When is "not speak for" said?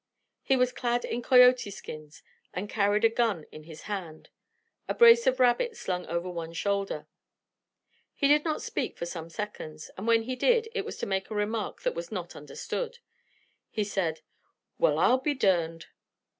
8.43-9.05